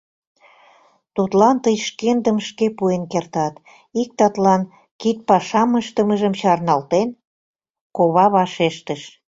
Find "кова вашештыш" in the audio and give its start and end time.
7.95-9.01